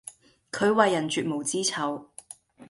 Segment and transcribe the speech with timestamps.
[0.51, 2.05] 佢為人絕無知醜